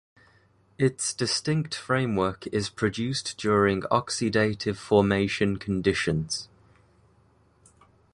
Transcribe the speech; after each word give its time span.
Its 0.79 1.13
distinct 1.13 1.75
framework 1.75 2.47
is 2.47 2.71
produced 2.71 3.37
during 3.37 3.83
oxidative 3.83 4.75
formation 4.77 5.57
conditions. 5.57 6.49